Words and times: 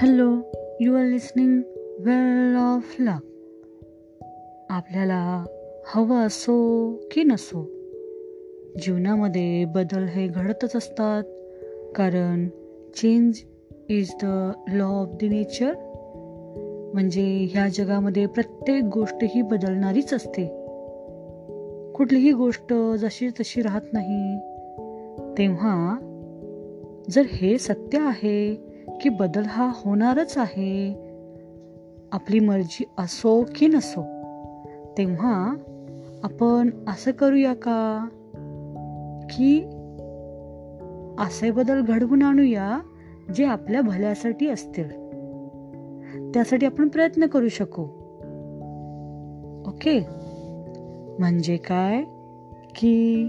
Hello 0.00 0.38
you 0.80 0.94
are 0.96 1.04
listening 1.04 1.60
well 1.98 2.56
of 2.56 2.96
luck 3.00 3.22
आपल्याला 4.70 5.44
हवं 5.86 6.16
असो 6.16 6.92
की 7.10 7.22
नसो 7.22 7.70
जीवनामध्ये 8.82 9.64
बदल 9.64 10.04
हे 10.04 10.26
घडतच 10.26 10.76
असतात. 10.76 11.22
कारण 11.96 12.48
change 12.96 13.34
is 13.88 14.10
the 14.22 14.50
law 14.72 14.84
of 14.84 15.08
the 15.08 15.24
nature 15.24 15.72
म्हणजे 16.94 17.48
ह्या 17.50 17.68
जगामध्ये 17.68 18.26
प्रत्येक 18.26 18.84
गोष्ट 18.84 19.16
ही 19.22 19.42
बदलणारीच 19.42 20.14
असते. 20.14 20.46
कुठलीही 21.92 22.32
गोष्ट 22.32 22.74
जशी 22.98 23.28
तशी 23.28 23.62
राहत 23.62 23.92
नाही. 23.92 24.36
तेव्हा 25.38 25.98
जर 27.10 27.22
हे 27.26 27.58
सत्य 27.58 27.98
आहे 27.98 28.73
की 29.00 29.08
बदल 29.08 29.42
हा 29.46 29.72
होणारच 29.74 30.38
आहे. 30.38 30.94
आपली 32.12 32.40
मर्जी 32.40 32.84
असो 32.98 33.44
की 33.54 33.66
नसो 33.66 34.02
तेव्हा 34.98 35.56
आपण 36.22 36.70
असं 36.88 37.10
करूया 37.10 37.54
का? 37.54 38.08
की 39.30 39.60
असे 41.18 41.50
बदल 41.50 41.80
घडवून 41.80 42.22
आणूया 42.22 42.78
जे 43.34 43.44
आपल्या 43.44 43.80
भल्यासाठी 43.80 44.48
असतील. 44.48 44.88
त्यासाठी 46.34 46.66
आपण 46.66 46.88
प्रयत्न 46.88 47.26
करू 47.26 47.48
शकू. 47.48 47.82
ओके? 49.66 50.06
म्हणजे 51.18 51.56
काय? 51.56 52.02
की 52.76 53.24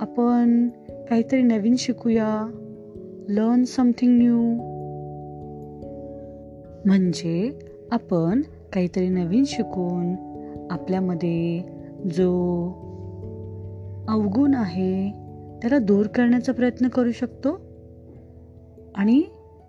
आपण 0.00 0.68
काहीतरी 0.90 1.42
नवीन 1.42 1.76
शिकूया 1.76 2.46
लर्न 3.28 3.62
समथिंग 3.62 4.18
न्यू 4.18 4.75
म्हणजे 6.84 7.58
आपण 7.92 8.40
काहीतरी 8.72 9.08
नवीन 9.08 9.44
शिकून 9.46 10.14
आपल्यामध्ये 10.70 11.62
जो 12.14 12.30
अवगुण 14.08 14.54
आहे 14.54 15.10
त्याला 15.62 15.78
दूर 15.78 16.06
करण्याचा 16.06 16.52
प्रयत्न 16.52 16.88
करू 16.88 17.12
शकतो 17.12 17.60
आणि 18.94 19.22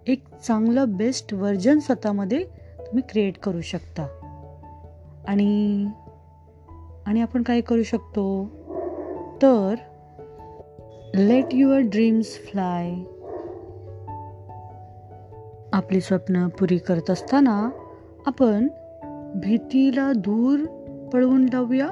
एक 0.08 0.24
चांगलं 0.48 0.86
बेस्ट 0.88 1.34
व्हर्जन 1.34 1.80
स्वतःमध्ये 1.80 2.44
तुम्ही 2.80 3.04
क्रिएट 3.10 3.38
करू 3.38 3.62
शकता. 3.62 4.08
आणि 5.28 5.86
आणि 7.06 7.22
आपण 7.22 7.44
काय 7.44 7.62
करू 7.62 7.84
शकतो? 7.84 8.46
तर 9.42 9.76
लेट 11.16 11.46
युअर 11.54 11.80
ड्रीम्स 11.80 12.26
फ्लाय 12.26 12.96
आपली 15.78 16.02
स्वप्न 16.02 16.48
पुरी 16.48 16.78
करत 16.78 17.10
असताना 17.10 17.70
आपण 18.26 18.68
भीतीला 19.36 20.12
दूर 20.14 20.60
पळवून 21.14 21.46
लावूया 21.46 21.86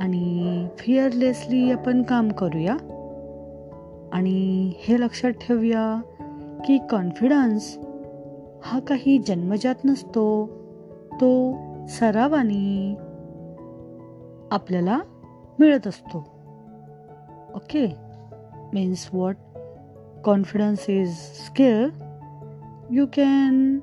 आणि 0.00 0.66
फिअरलेसली 0.78 1.70
आपण 1.70 2.02
काम 2.02 2.28
करूया. 2.28 2.76
आणि 4.12 4.72
हे 4.78 5.00
लक्षात 5.00 5.30
ठेवूया 5.30 6.00
की 6.64 6.78
कॉन्फिडन्स 6.90 7.78
हा 8.64 8.78
काही 8.78 9.18
जन्मजात 9.18 9.74
नसतो 9.84 10.46
तो 11.14 11.56
सरावाने 11.86 12.96
आपल्याला 14.50 15.00
मिळत 15.58 15.86
असतो. 15.86 16.18
Okay 17.54 17.96
means 18.74 19.10
what 19.12 19.36
confidence 20.24 20.90
is 20.90 21.12
skill 21.16 22.07
you 22.96 23.04
can 23.04 23.78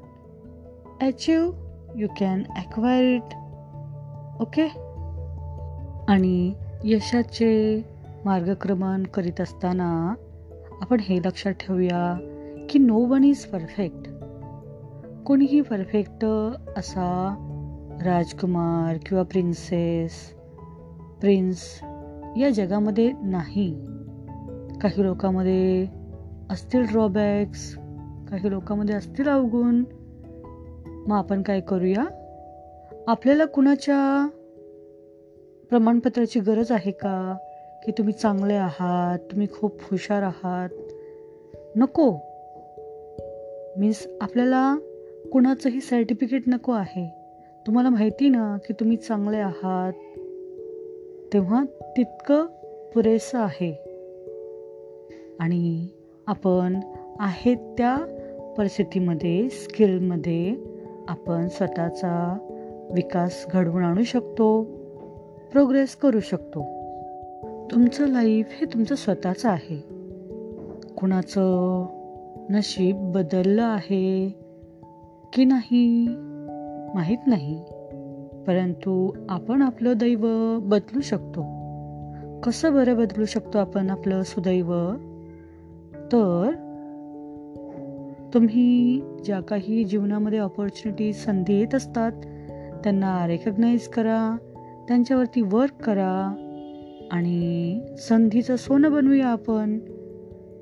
achieve 1.01 1.51
you 1.95 2.07
can 2.07 2.43
acquire 2.55 3.17
it. 3.17 3.35
Okay 4.39 4.67
आणि 6.07 6.53
यशाचे 6.83 7.81
मार्गक्रमण 8.25 9.03
करीत 9.03 9.41
असताना 9.41 10.15
आपण 10.81 10.99
हे 10.99 11.17
लक्षात 11.17 11.51
ठेवूया 11.51 12.17
की 12.69 12.79
नो 12.79 12.97
वन 12.97 13.23
इज 13.23 13.45
परफेक्ट 13.45 14.09
कोणीही 15.25 15.61
परफेक्ट 15.61 16.25
असा 16.77 17.35
राजकुमार 18.05 18.97
किंवा 19.05 19.23
प्रिन्सेस 19.23 20.11
प्रिन्स 21.21 21.79
या 22.37 22.49
जगामध्ये 22.49 23.11
नाही. 23.21 23.85
काही 24.81 25.03
लोकांमध्ये 25.03 25.87
असतील 26.49 26.85
ड्रॉबॅक्स 26.91 27.77
काही 28.29 28.49
लोकांमध्ये 28.49 28.95
असतील 28.95 29.27
अवगुण. 29.27 29.83
मग 31.07 31.17
आपण 31.17 31.41
काय 31.41 31.59
करूया? 31.59 32.05
आपल्याला 33.07 33.45
कुणाच्या 33.45 34.29
प्रमाणपत्राची 35.69 36.39
गरज 36.39 36.71
आहे 36.71 36.91
का? 36.91 37.37
की 37.85 37.91
तुम्ही 37.91 38.13
चांगले 38.13 38.53
आहात 38.53 39.19
तुम्ही 39.19 39.47
खूप 39.51 39.81
हुशार 39.81 40.21
आहात? 40.21 40.69
नको. 41.75 42.17
मीन्स 43.77 44.07
आपल्याला 44.21 44.77
कुणाचंही 45.31 45.81
सर्टिफिकेट 45.81 46.43
नको 46.47 46.71
आहे. 46.71 47.15
तुम्हाला 47.67 47.89
माहिती 47.89 48.29
ना 48.29 48.57
की 48.67 48.73
तुम्ही 48.73 48.97
चांगले 48.97 49.37
आहात. 49.37 49.93
तेव्हा 51.33 51.63
तितकं 51.97 52.45
पुरेसं 52.93 53.39
आहे. 53.39 53.71
आणि 55.39 55.87
आपण 56.27 56.79
आहेत 57.19 57.57
त्या 57.57 58.14
परिस्थितीमध्ये 58.57 59.49
स्किलमध्ये 59.49 60.55
आपण 61.07 61.47
स्वतःचा 61.47 62.37
विकास 62.91 63.45
घडवून 63.53 63.83
आणू 63.83 64.03
शकतो 64.03 64.63
प्रोग्रेस 65.51 65.95
करू 65.95 66.19
शकतो. 66.19 66.65
तुमचं 67.71 68.07
लाईफ 68.07 68.47
हे 68.51 68.65
तुमचं 68.65 68.95
स्वतःचं 68.95 69.49
आहे. 69.49 69.85
कुणाचं 70.97 71.85
नशीब 72.49 73.11
बदललं 73.15 73.63
आहे 73.63 74.35
की 75.33 75.45
नाही 75.45 76.07
माहीत 76.95 77.17
नाही. 77.27 77.61
परंतु 78.47 79.11
आपण 79.29 79.61
आपलं 79.61 79.93
दैव 79.95 80.25
बदलू 80.59 81.01
शकतो. 81.01 81.45
कसं 82.39 82.73
बरं 82.73 82.97
बदलू 82.97 83.25
शकतो 83.25 83.57
आपण 83.57 83.89
आपलं 83.89 84.23
सुदैव? 84.23 84.73
तर 85.95 86.64
तुम्ही 88.35 89.01
ज्या 89.25 89.39
काही 89.39 89.83
जीवनामध्ये 89.83 90.39
ऑपॉर्च्युनिटीज 90.39 91.15
संधी 91.15 91.59
येत 91.59 91.75
असतात 91.75 92.11
त्यांना 92.83 93.27
रेकग्नाईज 93.27 93.87
करा 93.87 94.37
त्यांच्यावरती 94.87 95.41
वर्क 95.41 95.83
करा 95.83 96.35
आणि 97.11 97.79
संधीचं 97.97 98.55
सोनं 98.55 98.91
बनवूया 98.91 99.27
आपण. 99.27 99.79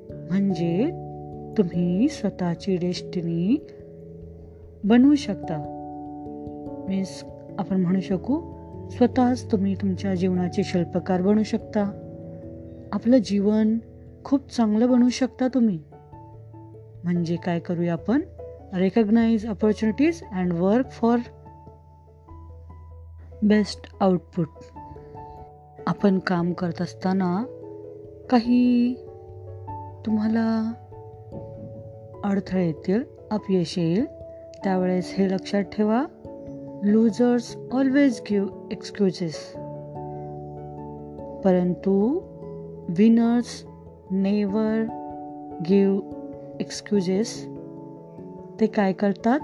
म्हणजे 0.10 0.86
तुम्ही 1.58 2.10
स्वतःची 2.10 2.76
डेस्टिनी 2.76 3.68
बनवू 4.84 5.16
शकता. 5.16 5.58
मीन्स 6.90 7.24
आपण 7.58 7.82
म्हणू 7.82 8.00
शकू 8.00 8.42
स्वतःच 8.90 9.52
तुम्ही 9.52 9.76
तुमच्या 9.76 10.16
जीवनाचे 10.16 10.64
शिल्पकार 10.64 11.22
बनू 11.22 11.44
शकता. 11.44 11.84
आपलं 12.92 13.18
जीवन 13.18 13.78
खूप 14.24 14.52
चांगलं 14.52 14.90
बनवू 14.90 15.10
शकता 15.10 15.48
तुम्ही. 15.48 15.80
म्हणजे 17.04 17.36
काय 17.36 17.60
करूया 17.60 17.94
आपण? 17.94 18.22
Recognise 18.74 19.46
opportunities 19.46 20.24
and 20.32 20.54
work 20.54 20.90
for 20.92 21.18
best 23.44 23.96
output 24.00 24.48
आपण 25.88 26.20
काम 26.20 26.54
करत 26.54 26.82
असताना 26.82 27.46
काही 28.30 28.94
तुम्हाला 30.06 30.74
अडथळे 32.24 32.66
येतील 32.66 33.04
अपयश 33.32 33.78
येईल. 33.78 34.06
त्यावेळेस 34.64 35.16
हे 35.18 35.30
लक्षात 35.30 35.62
ठेवा. 35.62 36.06
लूजर्स 36.84 37.56
ऑलवेज 37.72 38.22
गिव 38.30 38.48
एक्सक्युजेस 38.72 39.52
परंतु 41.44 42.20
विनर्स 42.90 43.66
नेवर 44.12 44.84
गिव 45.70 46.00
एक्सक्युजेस 46.62 47.46
ते 48.60 48.68
काय 48.68 48.94
करतात? 48.94 49.40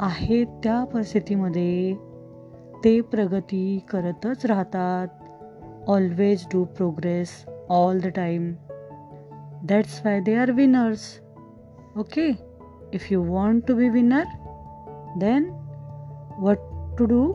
आहे 0.00 0.44
त्या 0.44 0.84
परिस्थितीमध्ये 0.84 1.94
ते 2.84 3.00
प्रगती 3.00 3.78
करतच 3.90 4.46
राहतात. 4.46 5.08
Always 5.88 6.46
do 6.52 6.64
progress 6.64 7.28
all 7.68 8.00
the 8.00 8.06
time 8.06 8.52
that's 9.62 10.00
why 10.06 10.20
they 10.20 10.34
are 10.34 10.50
winners 10.50 11.20
okay 11.98 12.28
if 12.94 13.12
you 13.12 13.22
want 13.22 13.66
to 13.68 13.74
be 13.74 13.88
winner 13.88 14.24
then 15.16 15.50
what 16.38 16.58
to 16.98 17.04
do 17.04 17.32